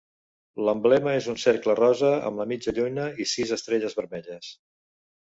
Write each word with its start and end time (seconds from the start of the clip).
L'emblema 0.67 1.11
és 1.17 1.27
un 1.33 1.35
cercle 1.43 1.75
rosa 1.79 2.09
amb 2.29 2.41
la 2.43 2.47
mitja 2.53 2.73
lluna 2.79 3.05
i 3.25 3.29
sis 3.33 3.53
estrelles 3.59 3.97
vermelles. 4.01 4.49